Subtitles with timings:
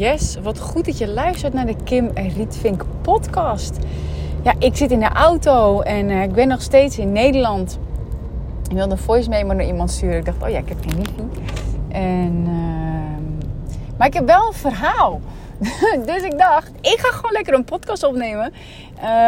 [0.00, 3.76] Yes, wat goed dat je luistert naar de Kim Rietvink podcast.
[4.42, 7.78] Ja, ik zit in de auto en uh, ik ben nog steeds in Nederland.
[8.68, 10.16] Ik wilde een voice memo naar iemand sturen.
[10.16, 11.42] Ik dacht, oh ja, ik heb geen wifi.
[11.88, 15.20] En, uh, maar ik heb wel een verhaal.
[16.06, 18.52] dus ik dacht, ik ga gewoon lekker een podcast opnemen.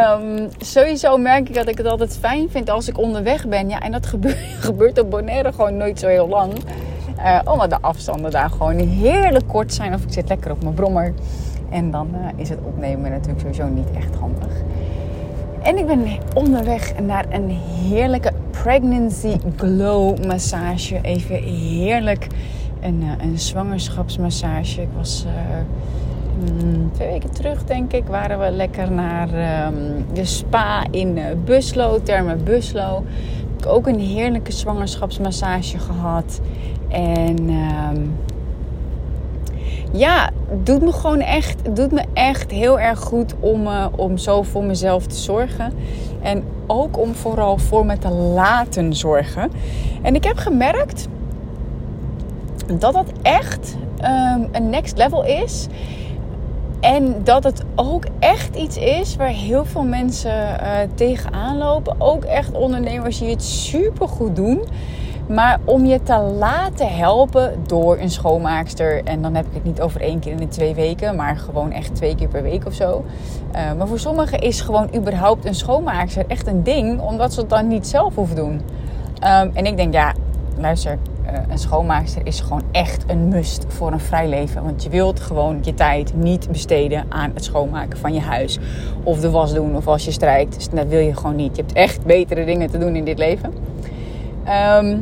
[0.09, 3.69] Um, sowieso merk ik dat ik het altijd fijn vind als ik onderweg ben.
[3.69, 4.37] Ja, en dat gebeurt,
[4.67, 6.53] gebeurt op Bonaire gewoon nooit zo heel lang.
[7.23, 9.93] Uh, omdat de afstanden daar gewoon heerlijk kort zijn.
[9.93, 11.13] Of ik zit lekker op mijn brommer.
[11.69, 14.51] En dan uh, is het opnemen natuurlijk sowieso niet echt handig.
[15.61, 17.49] En ik ben onderweg naar een
[17.89, 20.99] heerlijke pregnancy glow massage.
[21.01, 22.27] Even heerlijk.
[22.81, 24.81] Een, uh, een zwangerschapsmassage.
[24.81, 25.25] Ik was
[26.39, 29.27] mm, twee weken terug, denk ik, waren we lekker naar
[29.67, 33.03] um, de spa in Buslo, Terme Buslo.
[33.57, 36.41] Ik ook een heerlijke zwangerschapsmassage gehad.
[36.93, 38.15] En um,
[39.91, 40.29] ja,
[40.63, 44.63] doet me gewoon echt, doet me echt heel erg goed om, uh, om zo voor
[44.63, 45.73] mezelf te zorgen.
[46.21, 49.51] En ook om vooral voor me te laten zorgen.
[50.01, 51.07] En ik heb gemerkt
[52.79, 55.67] dat dat echt um, een next level is.
[56.79, 62.01] En dat het ook echt iets is waar heel veel mensen uh, tegenaan lopen.
[62.01, 64.61] Ook echt ondernemers die het super goed doen.
[65.33, 69.03] Maar om je te laten helpen door een schoonmaakster.
[69.03, 71.71] En dan heb ik het niet over één keer in de twee weken, maar gewoon
[71.71, 73.05] echt twee keer per week of zo.
[73.55, 77.49] Uh, maar voor sommigen is gewoon überhaupt een schoonmaakster echt een ding, omdat ze het
[77.49, 78.53] dan niet zelf hoeven doen.
[78.53, 80.13] Um, en ik denk, ja,
[80.57, 84.63] luister, uh, een schoonmaakster is gewoon echt een must voor een vrij leven.
[84.63, 88.59] Want je wilt gewoon je tijd niet besteden aan het schoonmaken van je huis.
[89.03, 90.55] Of de was doen, of als je strijkt.
[90.55, 91.55] Dus dat wil je gewoon niet.
[91.55, 93.53] Je hebt echt betere dingen te doen in dit leven.
[94.77, 95.01] Um,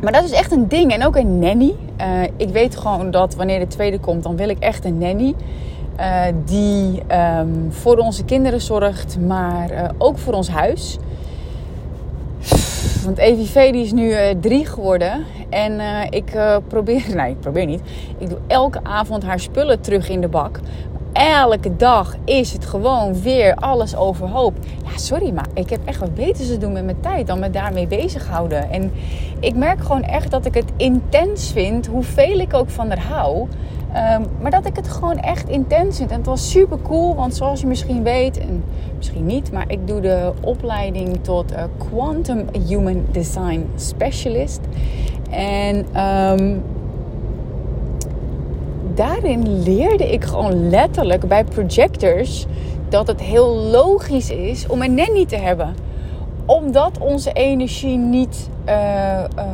[0.00, 0.92] maar dat is echt een ding.
[0.92, 1.74] En ook een nanny.
[2.00, 5.34] Uh, ik weet gewoon dat wanneer de tweede komt, dan wil ik echt een nanny.
[6.00, 7.02] Uh, die
[7.38, 10.98] um, voor onze kinderen zorgt, maar uh, ook voor ons huis.
[13.04, 15.24] Want EVV die is nu drie geworden.
[15.48, 16.38] En ik
[16.68, 17.80] probeer, nee ik probeer niet.
[18.18, 20.60] Ik doe elke avond haar spullen terug in de bak
[21.16, 24.54] elke dag is het gewoon weer alles overhoop.
[24.84, 27.50] Ja, sorry, maar ik heb echt wat beter te doen met mijn tijd dan me
[27.50, 28.70] daarmee bezighouden.
[28.70, 28.92] En
[29.40, 33.48] ik merk gewoon echt dat ik het intens vind, hoeveel ik ook van haar hou.
[33.96, 36.10] Um, maar dat ik het gewoon echt intens vind.
[36.10, 38.64] En het was super cool, want zoals je misschien weet, en
[38.96, 44.60] misschien niet, maar ik doe de opleiding tot uh, Quantum Human Design Specialist.
[45.30, 46.62] En um,
[48.96, 52.46] daarin leerde ik gewoon letterlijk bij projectors
[52.88, 55.74] dat het heel logisch is om een nanny te hebben.
[56.46, 59.44] Omdat onze energie niet uh, uh,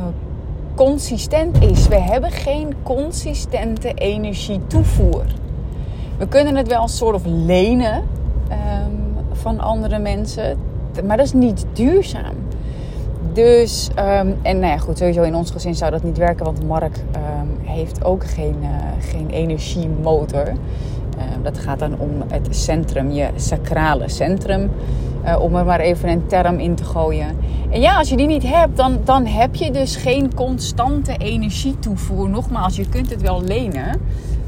[0.75, 1.87] consistent is.
[1.87, 5.23] We hebben geen consistente energietoevoer.
[6.17, 10.57] We kunnen het wel een soort of lenen um, van andere mensen,
[11.05, 12.35] maar dat is niet duurzaam.
[13.33, 16.67] Dus, um, en nou ja, goed, sowieso in ons gezin zou dat niet werken, want
[16.67, 18.69] Mark um, heeft ook geen, uh,
[18.99, 20.47] geen energiemotor.
[20.47, 24.71] Uh, dat gaat dan om het centrum, je sacrale centrum.
[25.25, 27.37] Uh, om er maar even een term in te gooien.
[27.69, 32.29] En ja, als je die niet hebt, dan, dan heb je dus geen constante energietoevoer.
[32.29, 34.01] Nogmaals, je kunt het wel lenen.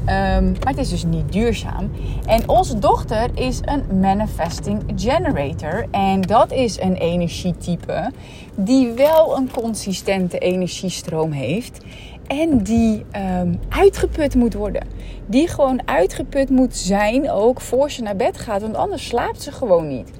[0.08, 1.90] Um, maar het is dus niet duurzaam.
[2.26, 5.86] En onze dochter is een manifesting generator.
[5.90, 8.10] En dat is een energietype
[8.54, 11.84] die wel een consistente energiestroom heeft.
[12.26, 13.04] En die
[13.40, 14.86] um, uitgeput moet worden.
[15.26, 18.60] Die gewoon uitgeput moet zijn ook voor ze naar bed gaat.
[18.60, 20.10] Want anders slaapt ze gewoon niet.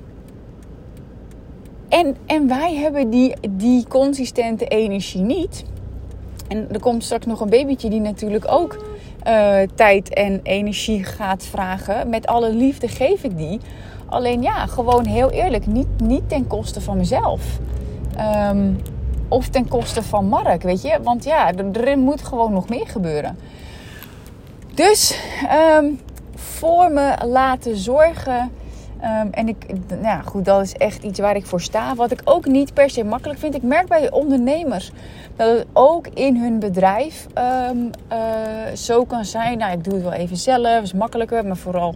[1.88, 5.64] En, en wij hebben die, die consistente energie niet.
[6.48, 8.95] En er komt straks nog een babytje die natuurlijk ook
[9.26, 12.08] uh, tijd en energie gaat vragen.
[12.08, 13.60] Met alle liefde geef ik die.
[14.06, 17.58] Alleen ja, gewoon heel eerlijk, niet, niet ten koste van mezelf.
[18.50, 18.80] Um,
[19.28, 20.98] of ten koste van Mark, weet je.
[21.02, 23.38] Want ja, er, moet gewoon nog meer gebeuren.
[24.74, 25.20] Dus
[25.78, 26.00] um,
[26.34, 28.50] voor me laten zorgen.
[29.02, 29.56] Um, en ik,
[30.02, 31.94] nou goed, dat is echt iets waar ik voor sta.
[31.94, 33.54] Wat ik ook niet per se makkelijk vind.
[33.54, 34.90] Ik merk bij ondernemers
[35.36, 37.26] dat het ook in hun bedrijf
[37.70, 38.18] um, uh,
[38.74, 39.58] zo kan zijn.
[39.58, 41.46] Nou, ik doe het wel even zelf, is makkelijker.
[41.46, 41.94] Maar vooral,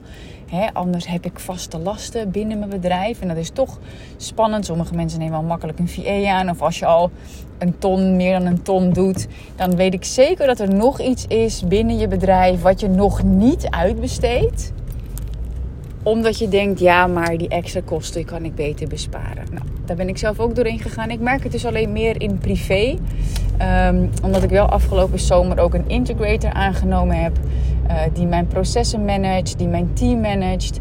[0.50, 3.20] hè, anders heb ik vaste lasten binnen mijn bedrijf.
[3.20, 3.78] En dat is toch
[4.16, 4.66] spannend.
[4.66, 6.50] Sommige mensen nemen wel makkelijk een VA aan.
[6.50, 7.10] Of als je al
[7.58, 9.26] een ton, meer dan een ton doet,
[9.56, 13.22] dan weet ik zeker dat er nog iets is binnen je bedrijf wat je nog
[13.22, 14.72] niet uitbesteedt
[16.02, 19.44] omdat je denkt, ja, maar die extra kosten kan ik beter besparen.
[19.52, 21.10] Nou, daar ben ik zelf ook doorheen gegaan.
[21.10, 22.96] Ik merk het dus alleen meer in privé.
[23.88, 27.32] Um, omdat ik wel afgelopen zomer ook een integrator aangenomen heb.
[28.12, 30.80] die mijn processen managt, die mijn team managt.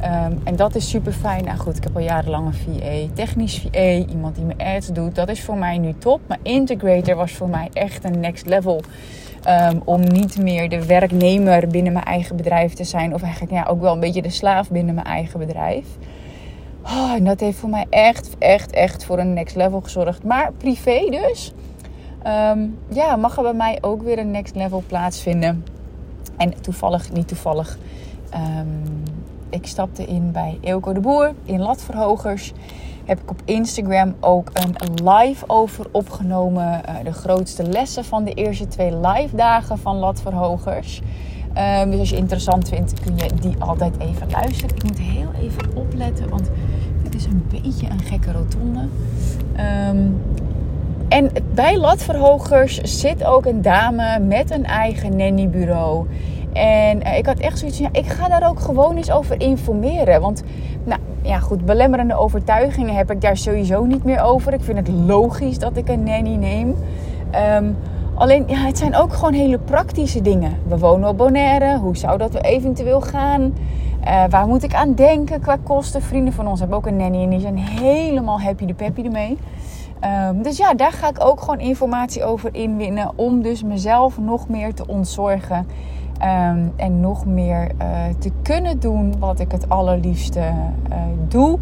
[0.00, 1.44] Ehm, en dat is super fijn.
[1.44, 5.14] Nou goed, ik heb al jarenlang een VA, technisch VA, iemand die mijn ads doet.
[5.14, 6.20] Dat is voor mij nu top.
[6.26, 8.82] Maar integrator was voor mij echt een next level.
[9.42, 13.14] Ehm, om niet meer de werknemer binnen mijn eigen bedrijf te zijn.
[13.14, 15.86] Of eigenlijk ja, ook wel een beetje de slaaf binnen mijn eigen bedrijf.
[16.82, 20.24] Oh, en dat heeft voor mij echt, echt, echt voor een next level gezorgd.
[20.24, 21.52] Maar privé dus.
[22.22, 25.64] Ehm, ja, mag er bij mij ook weer een next level plaatsvinden.
[26.36, 27.78] En toevallig, niet toevallig.
[29.50, 32.52] ik stapte in bij Eelco de Boer in Latverhogers
[33.10, 36.82] heb ik op Instagram ook een live over opgenomen.
[36.88, 41.02] Uh, de grootste lessen van de eerste twee live dagen van Latverhogers.
[41.82, 44.76] Um, dus als je interessant vindt, kun je die altijd even luisteren.
[44.76, 46.50] Ik moet heel even opletten, want
[47.02, 48.88] het is een beetje een gekke rotonde.
[49.88, 50.22] Um,
[51.08, 56.06] en bij Latverhogers zit ook een dame met een eigen nannybureau.
[56.52, 59.40] En uh, ik had echt zoiets van, ja, ik ga daar ook gewoon eens over
[59.40, 60.20] informeren.
[60.20, 60.42] Want
[60.84, 64.52] nou, ja, goed, belemmerende overtuigingen heb ik daar sowieso niet meer over.
[64.52, 66.76] Ik vind het logisch dat ik een nanny neem.
[67.56, 67.76] Um,
[68.14, 70.56] alleen, ja, het zijn ook gewoon hele praktische dingen.
[70.68, 71.78] We wonen op Bonaire.
[71.78, 73.54] Hoe zou dat eventueel gaan?
[74.04, 76.02] Uh, waar moet ik aan denken qua kosten?
[76.02, 79.38] Vrienden van ons hebben ook een nanny en die zijn helemaal happy de peppy ermee.
[80.28, 83.10] Um, dus ja, daar ga ik ook gewoon informatie over inwinnen.
[83.16, 85.66] Om dus mezelf nog meer te ontzorgen.
[86.20, 87.88] Ehm, en nog meer uh,
[88.18, 90.96] te kunnen doen wat ik het allerliefste uh,
[91.28, 91.58] doe.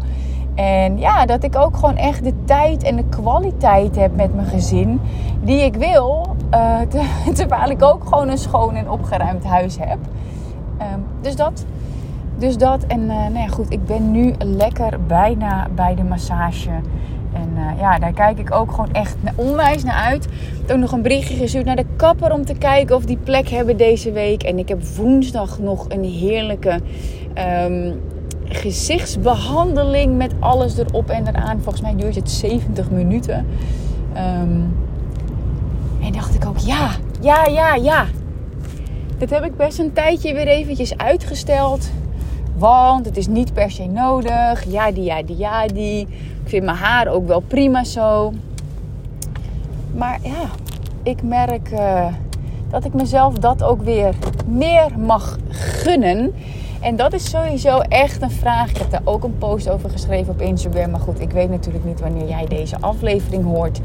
[0.55, 4.47] En ja, dat ik ook gewoon echt de tijd en de kwaliteit heb met mijn
[4.47, 4.99] gezin
[5.41, 6.35] die ik wil.
[6.53, 6.79] Uh,
[7.37, 9.99] terwijl ik ook gewoon een schoon en opgeruimd huis heb.
[10.81, 11.65] Um, dus dat.
[12.37, 12.83] Dus dat.
[12.83, 16.71] En nou ja, goed, ik ben nu lekker bijna bij de massage.
[17.41, 20.25] En uh, ja, daar kijk ik ook gewoon echt onwijs naar uit.
[20.25, 20.31] Ik
[20.65, 23.49] heb ook nog een berichtje gestuurd naar de kapper om te kijken of die plek
[23.49, 24.43] hebben deze week.
[24.43, 26.79] En ik heb woensdag nog een heerlijke
[27.65, 28.01] um,
[28.43, 31.61] gezichtsbehandeling met alles erop en eraan.
[31.61, 33.45] Volgens mij duurt het 70 minuten.
[34.17, 34.77] Um,
[36.03, 36.89] en dacht ik ook, ja,
[37.21, 38.05] ja, ja, ja.
[39.17, 41.89] Dat heb ik best een tijdje weer eventjes uitgesteld.
[42.57, 44.63] Want het is niet per se nodig.
[44.67, 46.07] Ja, die, ja, die, ja, die.
[46.49, 48.33] Vind mijn haar ook wel prima zo.
[49.95, 50.49] Maar ja,
[51.03, 52.05] ik merk uh,
[52.69, 54.13] dat ik mezelf dat ook weer
[54.47, 56.33] meer mag gunnen.
[56.79, 58.69] En dat is sowieso echt een vraag.
[58.69, 60.91] Ik heb daar ook een post over geschreven op Instagram.
[60.91, 63.79] Maar goed, ik weet natuurlijk niet wanneer jij deze aflevering hoort.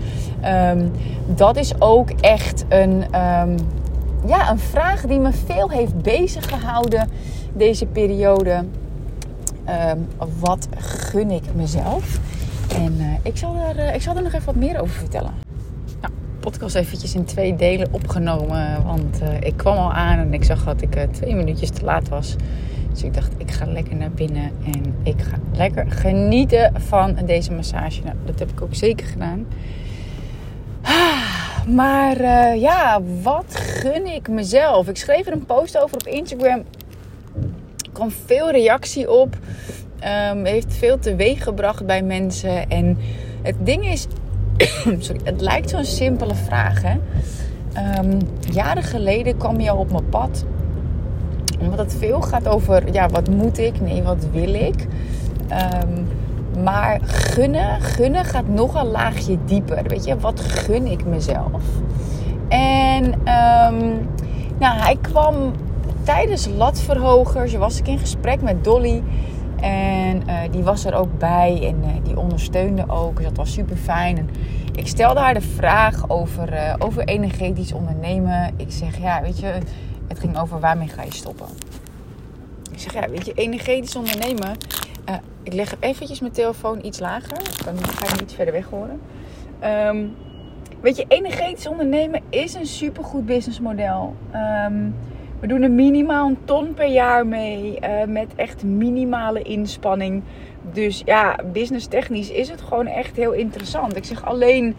[0.44, 0.90] Um,
[1.26, 3.56] dat is ook echt een, um,
[4.26, 7.08] ja, een vraag die me veel heeft bezig gehouden
[7.52, 8.64] deze periode.
[9.90, 10.08] Um,
[10.38, 12.20] wat gun ik mezelf?
[12.74, 15.34] En uh, ik, zal er, uh, ik zal er nog even wat meer over vertellen.
[16.00, 18.84] Nou, podcast eventjes in twee delen opgenomen.
[18.84, 22.08] Want uh, ik kwam al aan en ik zag dat ik twee minuutjes te laat
[22.08, 22.36] was.
[22.90, 27.52] Dus ik dacht, ik ga lekker naar binnen en ik ga lekker genieten van deze
[27.52, 28.02] massage.
[28.02, 29.46] Nou, dat heb ik ook zeker gedaan.
[31.68, 32.22] Maar
[32.56, 34.88] ja, wat gun ik mezelf?
[34.88, 36.62] Ik schreef er een post over op Instagram
[37.94, 39.36] kwam veel reactie op.
[40.04, 42.68] Um, heeft veel teweeg gebracht bij mensen.
[42.68, 42.98] En
[43.42, 44.06] het ding is,
[44.98, 46.82] sorry, het lijkt zo'n simpele vraag.
[46.82, 46.96] Hè?
[47.98, 48.18] Um,
[48.50, 50.44] jaren geleden kwam je al op mijn pad.
[51.60, 53.80] Omdat het veel gaat over, ja, wat moet ik?
[53.80, 54.86] Nee, wat wil ik?
[55.84, 56.06] Um,
[56.62, 59.82] maar gunnen, gunnen gaat nog een laagje dieper.
[59.86, 61.62] Weet je, wat gun ik mezelf?
[62.48, 63.14] En
[64.58, 65.34] nou, hij kwam
[66.02, 69.02] tijdens latverhogers was ik in gesprek met Dolly.
[69.64, 73.16] En uh, die was er ook bij en uh, die ondersteunde ook.
[73.16, 74.18] Dus dat was super fijn.
[74.18, 74.28] En
[74.74, 78.54] ik stelde haar de vraag over, uh, over energetisch ondernemen.
[78.56, 79.46] Ik zeg, ja, weet je,
[80.08, 81.46] het ging over waarmee ga je stoppen.
[82.72, 84.56] Ik zeg, ja, weet je, energetisch ondernemen.
[85.42, 87.38] ik leg eventjes mijn telefoon iets lager.
[87.64, 89.00] Dan ga je iets verder weg horen.
[89.88, 90.14] Um,
[90.80, 94.14] weet je, energetisch ondernemen is een supergoed businessmodel.
[94.66, 94.94] Um,
[95.40, 97.78] we doen er minimaal een ton per jaar mee.
[97.82, 100.22] Uh, met echt minimale inspanning.
[100.72, 103.96] Dus ja, business technisch is het gewoon echt heel interessant.
[103.96, 104.74] Ik zeg alleen.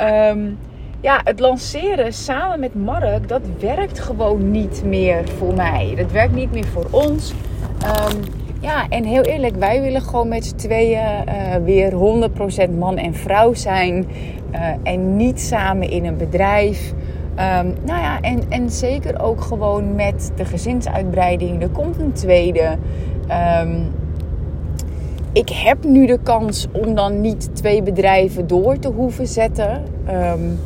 [0.00, 0.58] Um,
[1.02, 5.94] ja, het lanceren samen met Mark, dat werkt gewoon niet meer voor mij.
[5.96, 7.34] Dat werkt niet meer voor ons.
[8.12, 8.20] Um,
[8.60, 11.92] ja, en heel eerlijk, wij willen gewoon met z'n tweeën uh, weer
[12.68, 14.06] 100% man en vrouw zijn.
[14.52, 16.92] Uh, en niet samen in een bedrijf.
[17.30, 21.62] Um, nou ja, en, en zeker ook gewoon met de gezinsuitbreiding.
[21.62, 22.76] Er komt een tweede.
[23.62, 23.92] Um,
[25.32, 29.82] ik heb nu de kans om dan niet twee bedrijven door te hoeven zetten.
[30.08, 30.58] Um,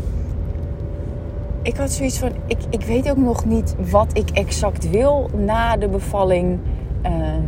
[1.63, 5.77] ik had zoiets van: ik, ik weet ook nog niet wat ik exact wil na
[5.77, 6.59] de bevalling.
[7.03, 7.43] Ehm,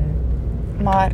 [0.82, 1.12] maar,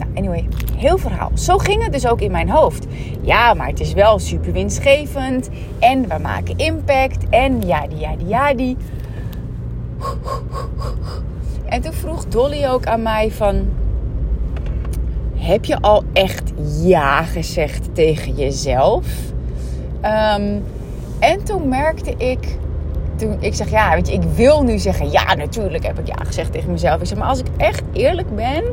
[0.00, 1.30] nou, anyway, heel verhaal.
[1.34, 2.86] Zo ging het dus ook in mijn hoofd.
[3.20, 5.48] Ja, maar het is wel super winstgevend.
[5.78, 7.28] En we maken impact.
[7.28, 8.54] En ja, die, ja, die, ja.
[11.64, 13.68] En toen vroeg Dolly ook aan mij van...
[15.34, 16.52] Heb je al echt
[16.82, 19.06] ja gezegd tegen jezelf?
[20.00, 20.58] Ehm,
[21.18, 22.58] en toen merkte ik...
[23.16, 25.10] Toen ik zeg, ja, weet je, ik wil nu zeggen...
[25.10, 27.00] Ja, natuurlijk heb ik ja gezegd tegen mezelf.
[27.00, 28.64] Ik zeg, maar als ik echt eerlijk ben...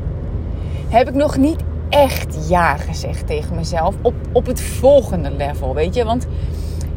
[0.90, 3.96] Heb ik nog niet echt ja gezegd tegen mezelf.
[4.02, 6.04] Op, op het volgende level, weet je.
[6.04, 6.28] Want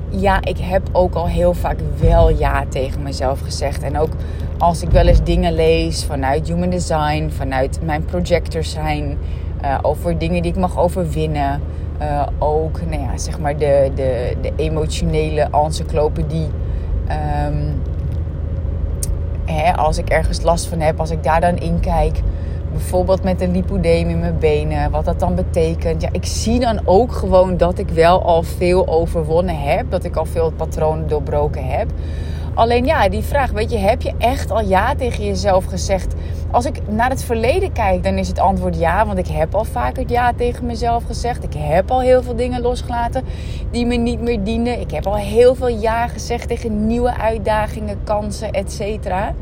[0.08, 3.82] ja, ik heb ook al heel vaak wel ja tegen mezelf gezegd.
[3.82, 4.12] En ook
[4.58, 9.18] als ik wel eens dingen lees vanuit human design, vanuit mijn projector zijn,
[9.64, 11.60] uh, over dingen die ik mag overwinnen.
[12.02, 16.48] Uh, ook, nou ja, zeg maar de, de, de emotionele encyclopedie.
[17.46, 17.82] Um,
[19.44, 22.20] hè, als ik ergens last van heb, als ik daar dan in kijk.
[22.80, 26.02] Bijvoorbeeld met een lipodeem in mijn benen, wat dat dan betekent.
[26.02, 29.90] Ja, ik zie dan ook gewoon dat ik wel al veel overwonnen heb.
[29.90, 31.88] Dat ik al veel patronen doorbroken heb.
[32.54, 36.14] Alleen ja, die vraag, weet je, heb je echt al ja tegen jezelf gezegd?
[36.50, 39.06] Als ik naar het verleden kijk, dan is het antwoord ja.
[39.06, 41.44] Want ik heb al vaker ja tegen mezelf gezegd.
[41.44, 43.24] Ik heb al heel veel dingen losgelaten
[43.70, 44.80] die me niet meer dienen.
[44.80, 49.34] Ik heb al heel veel ja gezegd tegen nieuwe uitdagingen, kansen, et cetera.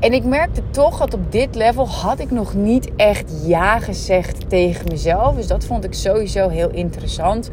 [0.00, 4.48] En ik merkte toch dat op dit level had ik nog niet echt ja gezegd
[4.48, 5.34] tegen mezelf.
[5.34, 7.50] Dus dat vond ik sowieso heel interessant.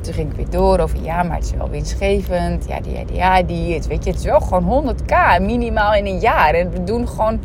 [0.00, 2.68] Toen ging ik weer door over ja, maar het is wel winstgevend.
[2.68, 3.74] Ja, die, ja, die, ja.
[3.74, 6.54] Het, weet je, het is wel gewoon 100k minimaal in een jaar.
[6.54, 7.40] En we doen gewoon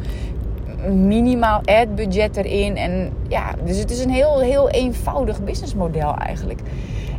[0.94, 2.77] minimaal ad budget erin.
[2.77, 6.60] En ja, dus het is een heel, heel eenvoudig businessmodel eigenlijk.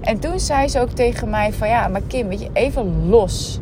[0.00, 3.58] En toen zei ze ook tegen mij van ja, maar Kim, weet je, even los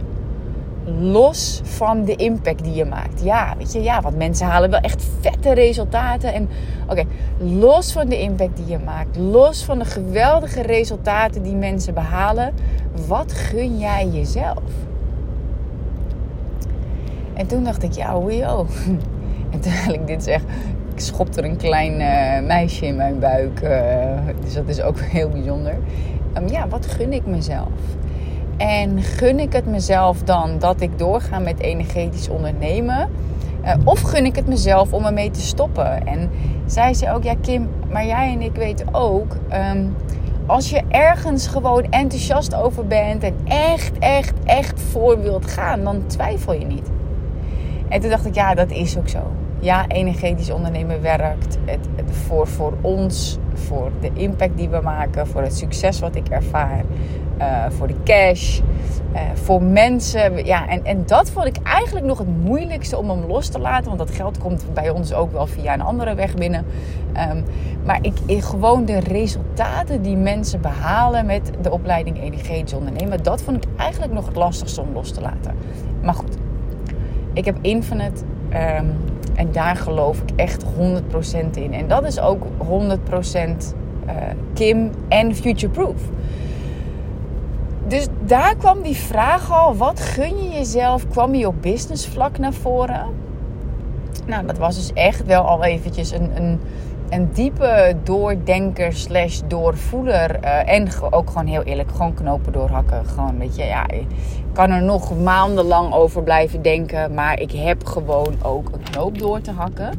[0.86, 3.22] los van de impact die je maakt.
[3.22, 6.34] Ja, weet je, ja, want mensen halen wel echt vette resultaten.
[6.34, 6.48] En
[6.88, 7.04] oké,
[7.38, 12.54] los van de impact die je maakt, los van de geweldige resultaten die mensen behalen,
[13.06, 14.62] wat gun jij jezelf?
[17.34, 18.68] En toen dacht ik, ja, joh.
[19.50, 20.42] En terwijl ik dit zeg,
[20.94, 23.60] ik schopte er een klein uh, meisje in mijn buik.
[23.62, 23.70] Uh,
[24.44, 25.74] dus dat is ook heel bijzonder.
[26.36, 27.68] Um, ja, wat gun ik mezelf?
[28.56, 33.10] En gun ik het mezelf dan dat ik doorga met energetisch ondernemen?
[33.64, 36.06] Uh, of gun ik het mezelf om ermee te stoppen?
[36.06, 36.30] En
[36.66, 39.36] zij zei ook, ja Kim, maar jij en ik weten ook...
[39.72, 39.94] Um,
[40.46, 46.06] als je ergens gewoon enthousiast over bent en echt, echt, echt voor wilt gaan, dan
[46.06, 46.90] twijfel je niet.
[47.88, 49.18] En toen dacht ik, ja, dat is ook zo.
[49.66, 51.58] Ja, energetisch ondernemen werkt.
[51.64, 56.28] Het, voor, voor ons, voor de impact die we maken, voor het succes wat ik
[56.28, 56.84] ervaar.
[57.38, 58.60] Eh, voor de cash,
[59.12, 60.44] uh, voor mensen.
[60.44, 63.86] Ja, en, en dat vond ik eigenlijk nog het moeilijkste om hem los te laten.
[63.86, 66.64] Want dat geld komt bij ons ook wel via een andere weg binnen.
[67.30, 67.44] Um,
[67.84, 73.22] maar ik, gewoon de resultaten die mensen behalen met de opleiding energetisch ondernemen.
[73.22, 75.54] Dat vond ik eigenlijk nog het lastigste om los te laten.
[76.02, 76.36] Maar goed,
[77.32, 78.22] ik heb Infinite.
[78.78, 80.68] Um, en daar geloof ik echt 100%
[81.54, 81.72] in.
[81.72, 82.48] En dat is ook 100%
[84.06, 84.12] uh,
[84.54, 86.00] Kim en future-proof.
[87.86, 91.08] Dus daar kwam die vraag al: wat gun je jezelf?
[91.08, 93.06] Kwam je op business vlak naar voren?
[94.26, 96.60] Nou, dat was dus echt wel al eventjes een, een,
[97.10, 100.44] een diepe doordenker slash doorvoeler.
[100.44, 103.06] Uh, en ook gewoon heel eerlijk, gewoon knopen doorhakken.
[103.06, 104.06] Gewoon, weet je, ja, ik
[104.52, 107.14] kan er nog maandenlang over blijven denken.
[107.14, 109.90] Maar ik heb gewoon ook een knoop door te hakken.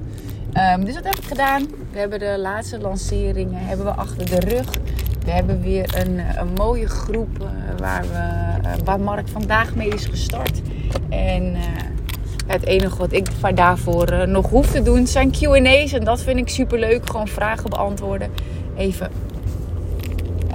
[0.74, 1.66] Um, dus wat heb ik gedaan?
[1.92, 4.66] We hebben de laatste lanceringen hebben we achter de rug.
[5.26, 7.48] We hebben weer een, een mooie groep uh,
[7.78, 10.62] waar, we, waar Mark vandaag mee is gestart.
[11.10, 11.56] En
[12.48, 15.92] het enige wat ik daarvoor nog hoef te doen zijn QA's.
[15.94, 17.10] En dat vind ik super leuk.
[17.10, 18.32] Gewoon vragen beantwoorden.
[18.76, 19.12] Even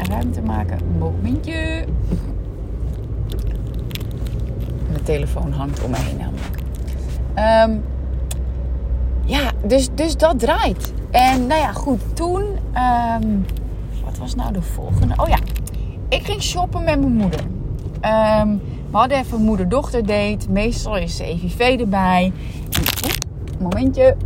[0.08, 0.78] ruimte maken.
[0.98, 1.84] Momentje.
[4.90, 6.60] Mijn telefoon hangt om me heen namelijk.
[7.36, 7.84] Um,
[9.24, 10.92] ja, dus, dus dat draait.
[11.10, 12.16] En nou ja, goed.
[12.16, 12.42] Toen.
[13.22, 13.46] Um,
[14.04, 15.14] wat was nou de volgende?
[15.16, 15.38] Oh ja,
[16.08, 17.40] ik ging shoppen met mijn moeder.
[18.40, 18.60] Um,
[18.92, 20.50] we hadden even moeder-dochter date.
[20.50, 22.32] Meestal is EVV erbij.
[22.70, 24.16] En, momentje.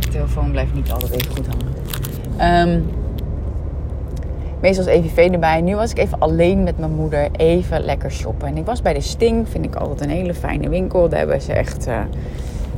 [0.00, 2.68] De telefoon blijft niet altijd even goed hangen.
[2.68, 2.90] Um,
[4.60, 5.60] meestal is EVV erbij.
[5.60, 8.48] Nu was ik even alleen met mijn moeder even lekker shoppen.
[8.48, 9.48] En ik was bij de Sting.
[9.48, 11.08] Vind ik altijd een hele fijne winkel.
[11.08, 11.86] Daar hebben ze echt...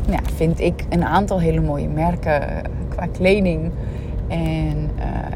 [0.09, 3.71] Ja, vind ik een aantal hele mooie merken qua kleding.
[4.29, 4.84] En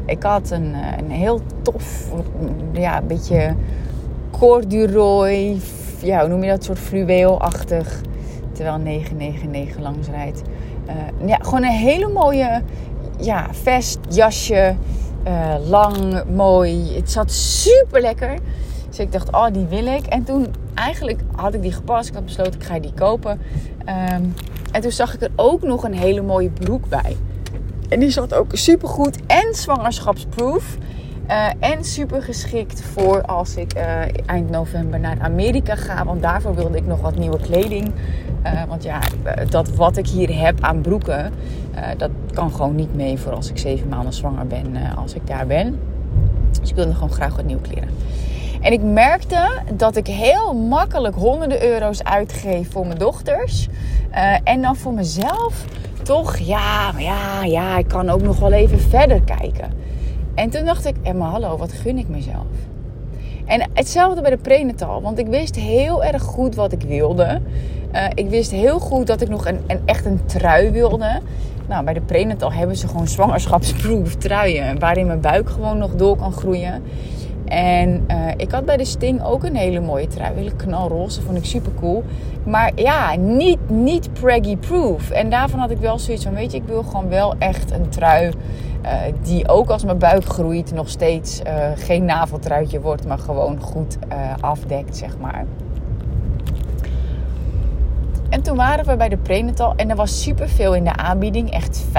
[0.09, 2.11] ik had een, een heel tof,
[2.71, 3.55] ja, beetje
[4.31, 5.57] corduroy,
[6.01, 8.01] ja, hoe noem je dat, soort fluweelachtig,
[8.51, 10.41] terwijl 999 langs rijdt.
[10.87, 12.61] Uh, ja, gewoon een hele mooie
[13.17, 14.75] ja, vest, jasje,
[15.27, 16.95] uh, lang, mooi.
[16.95, 18.37] Het zat super lekker.
[18.89, 20.05] Dus ik dacht, oh, die wil ik.
[20.05, 22.09] En toen eigenlijk had ik die gepast.
[22.09, 23.41] Ik had besloten, ik ga die kopen.
[23.79, 24.33] Um,
[24.71, 27.17] en toen zag ik er ook nog een hele mooie broek bij.
[27.89, 30.77] En die zat ook super goed en zwangerschapsproof.
[31.29, 36.05] Uh, en super geschikt voor als ik uh, eind november naar Amerika ga.
[36.05, 37.91] Want daarvoor wilde ik nog wat nieuwe kleding.
[38.45, 38.99] Uh, want ja,
[39.49, 41.33] dat wat ik hier heb aan broeken,
[41.97, 45.47] dat kan gewoon niet mee voor als ik zeven maanden zwanger ben als ik daar
[45.47, 45.79] ben.
[46.59, 47.89] Dus ik wilde gewoon graag wat nieuwe kleren.
[48.61, 53.67] En ik merkte dat ik heel makkelijk honderden euro's uitgeef voor mijn dochters.
[54.43, 55.65] en dan voor mezelf
[56.09, 59.71] toch, ja, ja, ja, ik kan ook nog wel even verder kijken.
[60.35, 62.45] En toen dacht ik, Emma, hallo, wat gun ik mezelf?
[63.45, 67.41] En hetzelfde bij de prenatal, want ik wist heel erg goed wat ik wilde.
[67.93, 71.21] Uh, ik wist heel goed dat ik nog een, een, echt een trui wilde.
[71.67, 76.15] Nou, bij de prenatal hebben ze gewoon zwangerschapsproof truien, waarin mijn buik gewoon nog door
[76.15, 76.83] kan groeien.
[77.49, 80.35] En uh, ik had bij de Sting ook een hele mooie trui.
[80.35, 82.03] Hele knalroze, vond ik super cool.
[82.43, 85.09] Maar ja, niet, niet preggy proof.
[85.09, 87.89] En daarvan had ik wel zoiets van, weet je, ik wil gewoon wel echt een
[87.89, 88.31] trui...
[88.83, 88.91] Uh,
[89.21, 93.97] die ook als mijn buik groeit nog steeds uh, geen naveltruitje wordt, maar gewoon goed
[94.39, 95.45] afdekt, zeg maar.
[98.29, 101.51] En toen waren we bij de prenatal en er was super veel in de aanbieding,
[101.51, 101.91] echt 50%.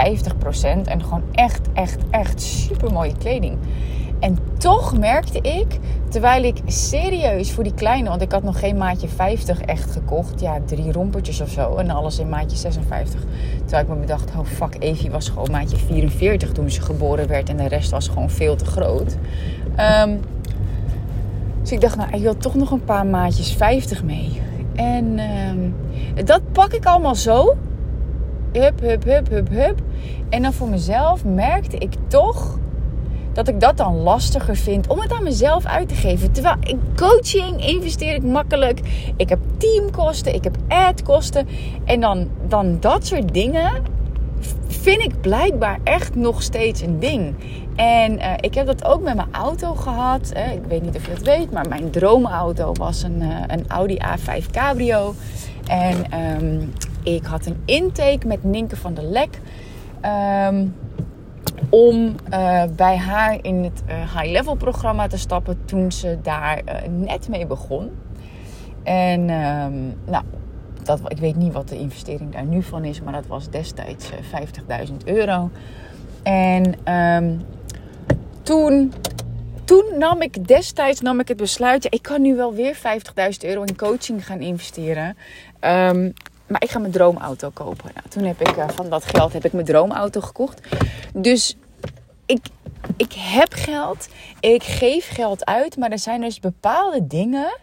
[0.85, 3.59] En gewoon echt, echt, echt super mooie kleding.
[4.21, 8.77] En toch merkte ik, terwijl ik serieus voor die kleine, want ik had nog geen
[8.77, 10.41] maatje 50 echt gekocht.
[10.41, 11.77] Ja, drie rompertjes of zo.
[11.77, 13.21] En alles in maatje 56.
[13.59, 17.49] Terwijl ik me bedacht, oh fuck, Evie was gewoon maatje 44 toen ze geboren werd.
[17.49, 19.17] En de rest was gewoon veel te groot.
[20.05, 20.21] Um,
[21.61, 24.41] dus ik dacht, nou, ik wil toch nog een paar maatjes 50 mee.
[24.75, 25.75] En um,
[26.25, 27.57] dat pak ik allemaal zo.
[28.53, 29.83] Hup, hup, hup, hup, hup.
[30.29, 32.59] En dan voor mezelf merkte ik toch
[33.33, 36.33] dat ik dat dan lastiger vind om het aan mezelf uit te geven.
[36.33, 38.81] Terwijl in coaching investeer ik makkelijk.
[39.17, 41.49] Ik heb teamkosten, ik heb adkosten.
[41.85, 43.83] En dan, dan dat soort dingen
[44.67, 47.35] vind ik blijkbaar echt nog steeds een ding.
[47.77, 50.33] En uh, ik heb dat ook met mijn auto gehad.
[50.55, 53.99] Ik weet niet of je het weet, maar mijn droomauto was een, uh, een Audi
[53.99, 55.15] A5 Cabrio.
[55.67, 59.41] En um, ik had een intake met Ninke van der Lek.
[60.49, 60.75] Um,
[61.71, 66.75] om uh, bij haar in het uh, high-level programma te stappen toen ze daar uh,
[66.89, 67.91] net mee begon.
[68.83, 70.25] En um, nou,
[70.83, 74.11] dat, ik weet niet wat de investering daar nu van is, maar dat was destijds
[74.11, 75.51] 50.000 euro.
[76.23, 77.41] En um,
[78.43, 78.93] toen,
[79.65, 82.81] toen nam ik destijds nam ik het besluit, ik kan nu wel weer 50.000
[83.41, 85.17] euro in coaching gaan investeren.
[85.61, 86.13] Um,
[86.51, 87.91] maar ik ga mijn droomauto kopen.
[87.95, 90.61] Nou, toen heb ik uh, van dat geld heb ik mijn droomauto gekocht.
[91.15, 91.57] Dus
[92.27, 92.47] ik,
[92.97, 94.09] ik heb geld,
[94.41, 97.59] ik geef geld uit, maar er zijn dus bepaalde dingen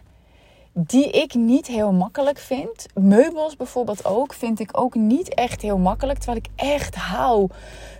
[0.72, 2.86] die ik niet heel makkelijk vind.
[2.94, 6.18] Meubels bijvoorbeeld ook, vind ik ook niet echt heel makkelijk.
[6.18, 7.48] Terwijl ik echt hou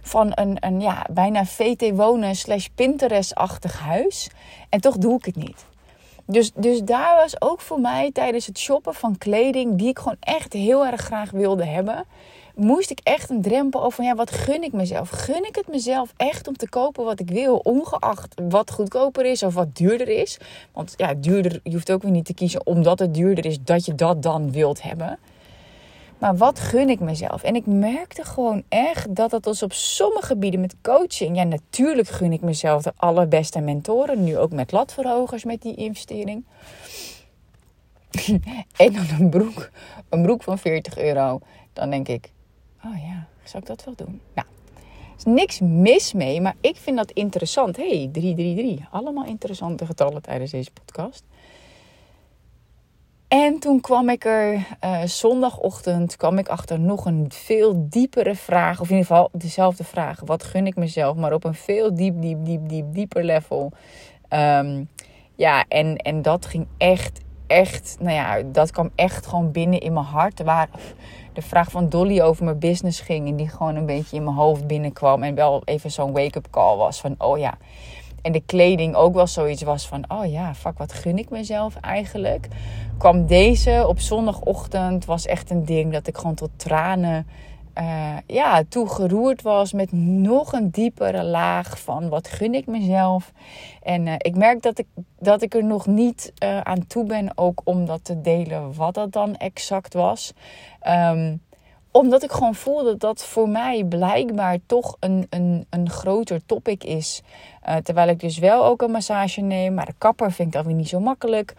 [0.02, 4.30] van een, een ja, bijna VT wonen slash Pinterest-achtig huis.
[4.68, 5.66] En toch doe ik het niet.
[6.30, 10.16] Dus, dus daar was ook voor mij tijdens het shoppen van kleding, die ik gewoon
[10.20, 12.04] echt heel erg graag wilde hebben,
[12.54, 15.08] moest ik echt een drempel over, ja, wat gun ik mezelf?
[15.08, 19.42] Gun ik het mezelf echt om te kopen wat ik wil, ongeacht wat goedkoper is
[19.42, 20.38] of wat duurder is?
[20.72, 23.84] Want ja, duurder, je hoeft ook weer niet te kiezen omdat het duurder is dat
[23.84, 25.18] je dat dan wilt hebben.
[26.18, 27.42] Maar wat gun ik mezelf?
[27.42, 31.36] En ik merkte gewoon echt dat dat dus op sommige gebieden met coaching.
[31.36, 34.24] Ja, natuurlijk gun ik mezelf de allerbeste mentoren.
[34.24, 36.44] Nu ook met latverhogers met die investering.
[38.76, 39.70] en dan een broek,
[40.08, 41.40] een broek van 40 euro.
[41.72, 42.30] Dan denk ik,
[42.84, 44.20] oh ja, zou ik dat wel doen?
[44.34, 44.46] Nou,
[45.16, 47.76] is niks mis mee, maar ik vind dat interessant.
[47.76, 48.86] hey, 333.
[48.90, 51.24] Allemaal interessante getallen tijdens deze podcast.
[53.28, 58.80] En toen kwam ik er uh, zondagochtend kwam ik achter nog een veel diepere vraag.
[58.80, 60.20] Of in ieder geval dezelfde vraag.
[60.24, 61.16] Wat gun ik mezelf?
[61.16, 63.72] Maar op een veel diep, diep, diep, diep, dieper level.
[64.30, 64.88] Um,
[65.34, 69.92] ja, en, en dat ging echt, echt, nou ja, dat kwam echt gewoon binnen in
[69.92, 70.42] mijn hart.
[70.42, 70.68] Waar
[71.32, 73.28] de vraag van Dolly over mijn business ging.
[73.28, 75.22] En die gewoon een beetje in mijn hoofd binnenkwam.
[75.22, 77.58] En wel even zo'n wake-up call was van, oh ja
[78.22, 81.76] en de kleding ook wel zoiets was van: oh ja, fuck, wat gun ik mezelf
[81.76, 82.48] eigenlijk?
[82.98, 87.26] Kwam deze op zondagochtend, was echt een ding dat ik gewoon tot tranen
[87.80, 93.32] uh, ja, toegeroerd was met nog een diepere laag van wat gun ik mezelf.
[93.82, 94.86] En uh, ik merk dat ik,
[95.18, 98.94] dat ik er nog niet uh, aan toe ben, ook om dat te delen wat
[98.94, 100.32] dat dan exact was.
[100.88, 101.40] Um,
[101.90, 106.84] omdat ik gewoon voel dat dat voor mij blijkbaar toch een, een, een groter topic
[106.84, 107.22] is.
[107.68, 109.74] Uh, terwijl ik dus wel ook een massage neem.
[109.74, 111.54] Maar de kapper vind ik dan weer niet zo makkelijk.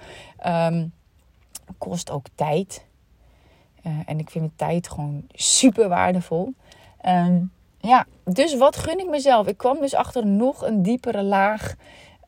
[0.48, 0.94] Um,
[1.78, 2.86] kost ook tijd.
[3.84, 6.54] Uh, en ik vind mijn tijd gewoon super waardevol.
[7.06, 9.48] Um, ja, dus wat gun ik mezelf?
[9.48, 11.76] Ik kwam dus achter nog een diepere laag.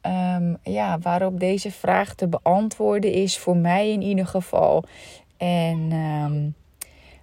[0.01, 3.37] Um, ja, waarop deze vraag te beantwoorden is.
[3.37, 4.83] Voor mij in ieder geval.
[5.37, 5.91] En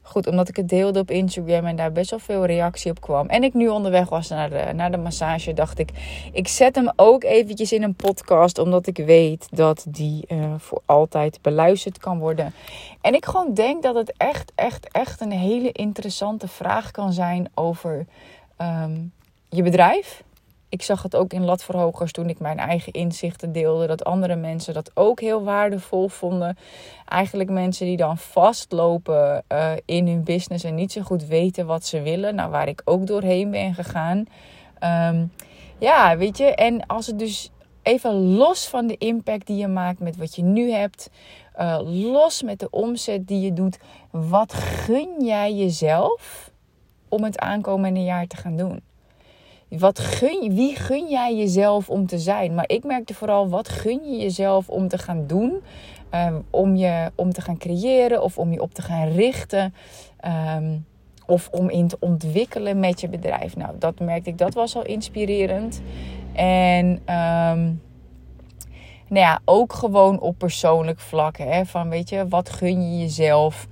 [0.09, 3.29] goed, omdat ik het deelde op Instagram en daar best wel veel reactie op kwam.
[3.29, 5.91] En ik nu onderweg was naar de, naar de massage, dacht ik,
[6.33, 8.59] ik zet hem ook eventjes in een podcast.
[8.59, 12.55] Omdat ik weet dat die uh, voor altijd beluisterd kan worden.
[13.01, 17.51] En ik gewoon denk dat het echt, echt, echt een hele interessante vraag kan zijn
[17.55, 18.07] over
[18.61, 19.13] um,
[19.49, 20.23] je bedrijf
[20.69, 23.87] ik zag het ook in latverhogers toen ik mijn eigen inzichten deelde.
[23.87, 26.57] Dat andere mensen dat ook heel waardevol vonden.
[27.05, 31.85] Eigenlijk mensen die dan vastlopen uh, in hun business en niet zo goed weten wat
[31.85, 32.35] ze willen.
[32.35, 34.27] Nou, waar ik ook doorheen ben gegaan.
[35.15, 35.33] Um,
[35.79, 36.55] ja, weet je.
[36.55, 37.51] En als het dus
[37.83, 41.11] even los van de impact die je maakt met wat je nu hebt.
[41.61, 41.79] Uh,
[42.13, 43.79] los met de omzet die je doet.
[44.11, 46.51] Wat gun jij jezelf
[47.09, 48.83] om het aankomende jaar te gaan doen?
[49.69, 52.55] Wat gun, wie gun jij jezelf om te zijn?
[52.55, 55.63] Maar ik merkte vooral, wat gun je jezelf om te gaan doen?
[56.15, 59.75] Um, om je om te gaan creëren of om je op te gaan richten.
[60.57, 60.87] Um,
[61.27, 63.57] of om in te ontwikkelen met je bedrijf.
[63.57, 65.83] Nou, dat merkte ik, dat was al inspirerend.
[66.33, 67.81] En um,
[69.09, 71.39] nou ja, ook gewoon op persoonlijk vlak.
[71.39, 73.69] Hè, van weet je, wat gun je jezelf?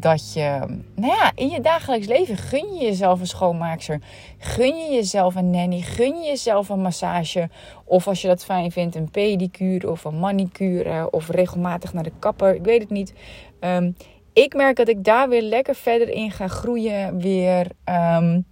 [0.00, 4.00] Dat je, nou ja, in je dagelijks leven gun je jezelf een schoonmaakster.
[4.38, 5.80] Gun je jezelf een nanny.
[5.80, 7.48] Gun je jezelf een massage.
[7.84, 11.10] Of als je dat fijn vindt, een pedicure of een manicure.
[11.10, 12.54] Of regelmatig naar de kapper.
[12.54, 13.12] Ik weet het niet.
[13.60, 13.96] Um,
[14.32, 17.18] ik merk dat ik daar weer lekker verder in ga groeien.
[17.18, 17.66] Weer.
[17.84, 18.46] Um,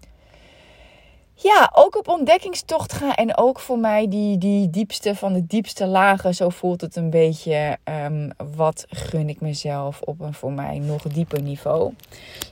[1.34, 3.14] ja, ook op ontdekkingstocht ga.
[3.14, 6.34] En ook voor mij die, die diepste van de diepste lagen.
[6.34, 7.78] Zo voelt het een beetje.
[7.84, 11.92] Um, wat gun ik mezelf op een voor mij nog dieper niveau.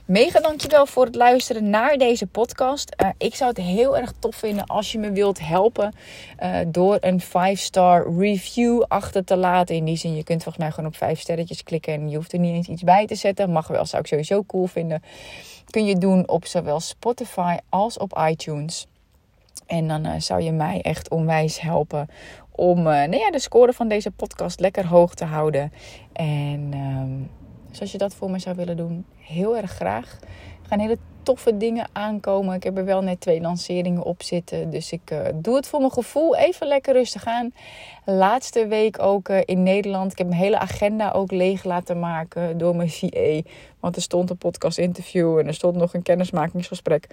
[0.05, 2.95] Mega dankjewel voor het luisteren naar deze podcast.
[3.01, 5.93] Uh, ik zou het heel erg tof vinden als je me wilt helpen.
[6.43, 9.75] Uh, door een 5-star review achter te laten.
[9.75, 11.93] In die zin, je kunt volgens mij gewoon op 5 sterretjes klikken.
[11.93, 13.49] En je hoeft er niet eens iets bij te zetten.
[13.49, 15.01] Mag wel, zou ik sowieso cool vinden
[15.73, 18.87] kun je doen op zowel Spotify als op iTunes.
[19.65, 22.07] En dan uh, zou je mij echt onwijs helpen
[22.51, 25.71] om uh, nou ja, de score van deze podcast lekker hoog te houden.
[26.13, 27.29] En um,
[27.71, 30.19] zoals je dat voor me zou willen doen, heel erg graag.
[30.61, 32.55] Er gaan hele toffe dingen aankomen.
[32.55, 34.69] Ik heb er wel net twee lanceringen op zitten.
[34.69, 37.53] Dus ik uh, doe het voor mijn gevoel even lekker rustig aan.
[38.05, 40.11] Laatste week ook uh, in Nederland.
[40.11, 43.41] Ik heb mijn hele agenda ook leeg laten maken door mijn VA.
[43.79, 47.07] Want er stond een podcast interview en er stond nog een kennismakingsgesprek.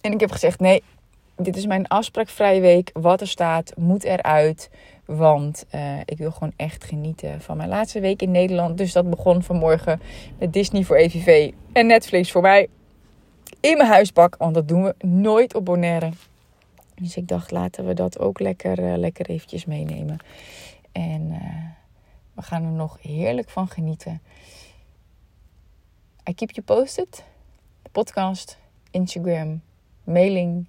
[0.00, 0.82] En ik heb gezegd: nee,
[1.36, 2.90] dit is mijn afspraakvrije week.
[2.92, 4.70] Wat er staat, moet eruit.
[5.16, 8.78] Want uh, ik wil gewoon echt genieten van mijn laatste week in Nederland.
[8.78, 10.00] Dus dat begon vanmorgen
[10.38, 12.68] met Disney voor EVV en Netflix voor mij.
[13.60, 16.10] In mijn huisbak, want dat doen we nooit op Bonaire.
[16.94, 20.16] Dus ik dacht, laten we dat ook lekker, uh, lekker eventjes meenemen.
[20.92, 21.38] En uh,
[22.34, 24.22] we gaan er nog heerlijk van genieten.
[26.28, 27.24] I keep you posted.
[27.92, 28.58] Podcast,
[28.90, 29.62] Instagram,
[30.04, 30.66] mailing.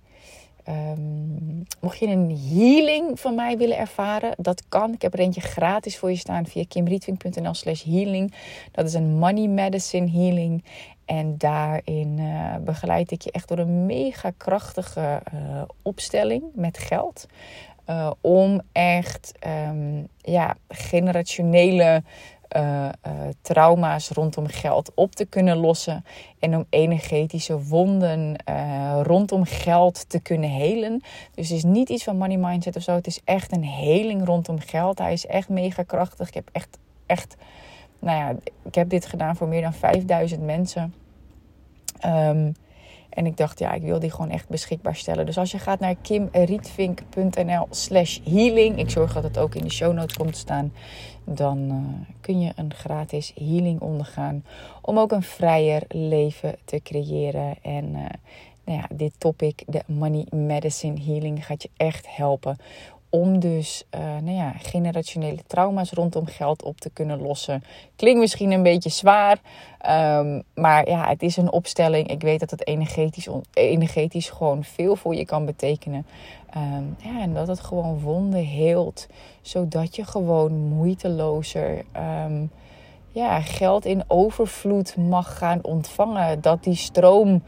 [0.72, 4.94] Um, mocht je een healing van mij willen ervaren, dat kan.
[4.94, 8.34] Ik heb er eentje gratis voor je staan via kimrietvink.nl slash healing.
[8.72, 10.64] Dat is een money medicine healing.
[11.06, 17.28] En daarin uh, begeleid ik je echt door een mega krachtige uh, opstelling met geld.
[17.90, 19.32] Uh, om echt
[19.70, 22.04] um, ja, generationele
[22.56, 23.12] uh, uh,
[23.42, 26.06] trauma's rondom geld op te kunnen lossen.
[26.40, 31.02] En om energetische wonden uh, rondom geld te kunnen helen.
[31.36, 32.92] Dus het is niet iets van money mindset of zo.
[32.92, 34.98] Het is echt een heling rondom geld.
[34.98, 36.28] Hij is echt mega krachtig.
[36.28, 37.36] Ik heb echt, echt,
[38.00, 40.94] nou ja, ik heb dit gedaan voor meer dan 5000 mensen.
[42.06, 42.54] Um,
[43.12, 45.26] en ik dacht, ja, ik wil die gewoon echt beschikbaar stellen.
[45.26, 48.80] Dus als je gaat naar kimrietvink.nl slash healing.
[48.80, 50.74] Ik zorg dat het ook in de show notes komt te staan.
[51.24, 54.44] Dan uh, kun je een gratis healing ondergaan.
[54.82, 57.56] Om ook een vrijer leven te creëren.
[57.62, 58.06] En uh,
[58.66, 62.58] nou ja, dit topic, de Money Medicine Healing, gaat je echt helpen
[63.12, 67.64] om dus uh, nou ja, generationele trauma's rondom geld op te kunnen lossen.
[67.96, 69.40] Klinkt misschien een beetje zwaar,
[70.20, 72.08] um, maar ja, het is een opstelling.
[72.08, 76.06] Ik weet dat het energetisch, energetisch gewoon veel voor je kan betekenen.
[76.58, 79.08] Um, ja, en dat het gewoon wonden heelt,
[79.42, 81.86] zodat je gewoon moeitelozer
[82.26, 82.52] um,
[83.10, 86.42] ja, geld in overvloed mag gaan ontvangen.
[86.42, 87.44] Dat die stroom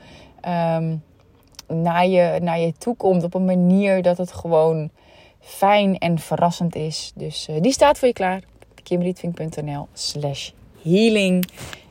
[1.67, 4.89] naar, je, naar je toe komt op een manier dat het gewoon
[5.43, 7.11] fijn en verrassend is.
[7.15, 8.41] Dus uh, die staat voor je klaar.
[8.83, 10.49] kimberlytwink.nl slash
[10.81, 11.49] healing.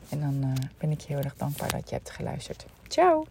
[0.09, 2.65] En dan uh, ben ik je heel erg dankbaar dat je hebt geluisterd.
[2.87, 3.25] Ciao!